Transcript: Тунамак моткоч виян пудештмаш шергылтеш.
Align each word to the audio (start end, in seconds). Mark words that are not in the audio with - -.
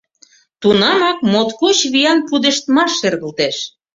Тунамак 0.61 1.17
моткоч 1.31 1.77
виян 1.93 2.19
пудештмаш 2.27 2.91
шергылтеш. 2.99 3.57